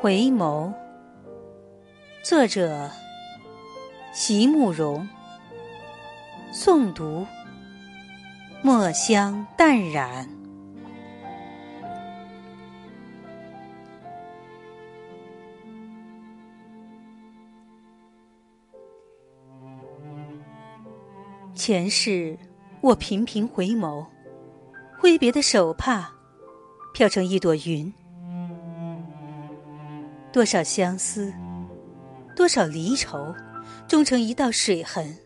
[0.00, 0.72] 回眸
[2.24, 2.90] 作者
[4.12, 5.08] 席慕容
[6.52, 7.24] 诵读
[8.62, 10.28] 墨香淡染
[21.54, 22.36] 前世
[22.80, 24.04] 我频频回眸
[25.00, 26.12] 挥别的手帕
[26.92, 27.92] 飘成一朵云。
[30.32, 31.32] 多少相思，
[32.34, 33.32] 多少离愁，
[33.86, 35.16] 终成一道水痕，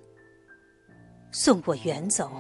[1.31, 2.31] 送我远走。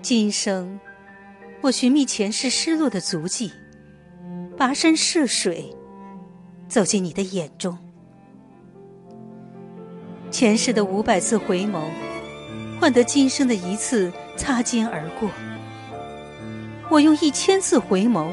[0.00, 0.78] 今生，
[1.60, 3.52] 我寻觅前世失落的足迹，
[4.56, 5.76] 跋山涉水，
[6.68, 7.76] 走进你的眼中。
[10.30, 11.82] 前世的五百次回眸，
[12.82, 15.30] 换得今生的一次擦肩而过。
[16.90, 18.26] 我用一千次回眸。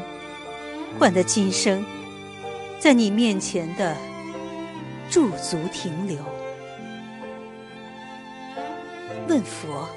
[0.98, 1.84] 换得今生
[2.80, 3.96] 在你面前的
[5.08, 6.18] 驻足停留。
[9.28, 9.88] 问佛，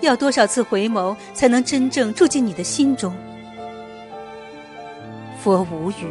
[0.00, 3.14] 要多少次回眸才能真正住进你的心中？
[5.42, 6.06] 佛无语，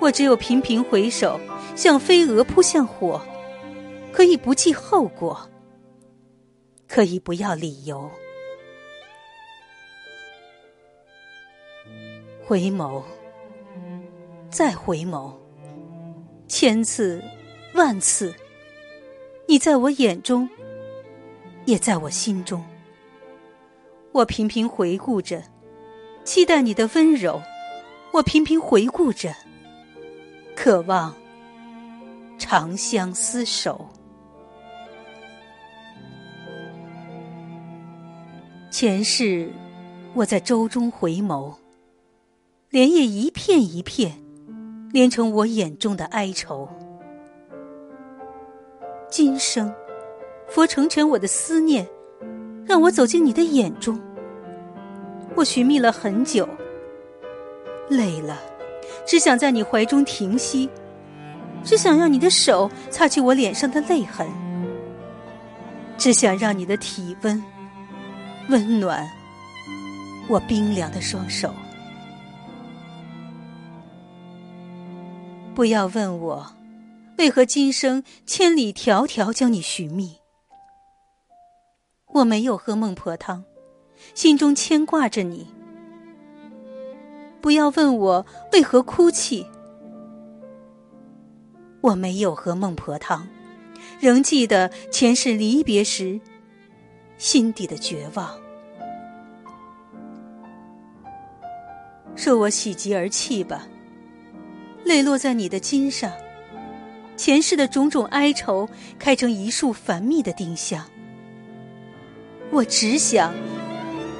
[0.00, 1.38] 我只有频频回首，
[1.76, 3.22] 像飞蛾扑向火，
[4.10, 5.48] 可以不计后果，
[6.94, 8.10] 可以不要理由。
[12.44, 13.02] 回眸，
[14.50, 15.34] 再回眸，
[16.46, 17.24] 千次
[17.72, 18.34] 万次，
[19.48, 20.46] 你在我眼中，
[21.64, 22.62] 也在我心中。
[24.12, 25.42] 我频频回顾着，
[26.24, 27.40] 期待你的温柔；
[28.12, 29.34] 我频频回顾着，
[30.54, 31.16] 渴望
[32.36, 33.88] 长相厮守。
[38.82, 39.48] 前世，
[40.12, 41.54] 我在舟中回眸。
[42.68, 44.18] 莲叶一片一片，
[44.90, 46.68] 连成我眼中的哀愁。
[49.08, 49.72] 今生，
[50.48, 51.86] 佛成全我的思念，
[52.66, 54.00] 让我走进你的眼中。
[55.36, 56.48] 我寻觅了很久，
[57.88, 58.36] 累了，
[59.06, 60.68] 只想在你怀中停息，
[61.62, 64.26] 只想让你的手擦去我脸上的泪痕，
[65.96, 67.40] 只想让你的体温
[68.48, 69.08] 温暖
[70.28, 71.54] 我冰凉的双手。
[75.54, 76.54] 不要问我，
[77.18, 80.16] 为何今生千里迢迢将你寻觅。
[82.14, 83.44] 我没有喝孟婆汤，
[84.14, 85.46] 心中牵挂着你。
[87.40, 89.46] 不要问我为何哭泣，
[91.80, 93.28] 我没有喝孟婆汤，
[94.00, 96.20] 仍记得前世离别时
[97.22, 98.36] 心底的绝望。
[102.16, 103.68] 受我喜极而泣吧。
[104.84, 106.10] 泪落在你的襟上，
[107.16, 108.68] 前世的种种哀愁
[108.98, 110.84] 开成一束繁密的丁香。
[112.50, 113.32] 我只想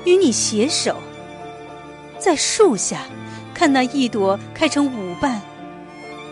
[0.05, 0.97] 与你携手，
[2.21, 3.09] 在树下
[3.53, 5.43] 看那一朵开成舞瓣，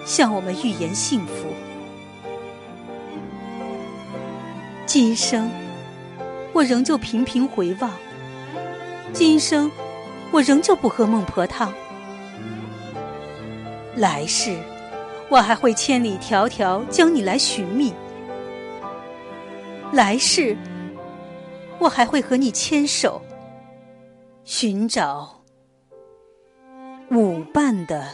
[0.07, 1.49] 向我们预言幸福。
[4.87, 5.51] 今生
[6.61, 7.91] 我仍旧频频回望，
[9.15, 9.73] 今生
[10.31, 11.73] 我仍旧不喝孟婆汤。
[13.97, 14.59] 来世，
[15.31, 17.95] 我还会千里迢迢将你来寻觅。
[19.91, 20.55] 来世，
[21.79, 23.23] 我还会和你牵手，
[24.45, 25.43] 寻找
[27.11, 28.07] 舞伴的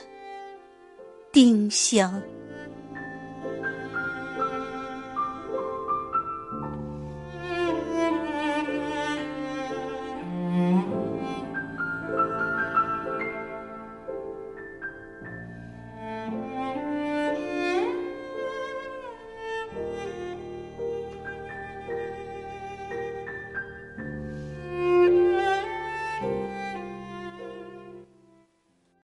[1.32, 2.22] 丁香。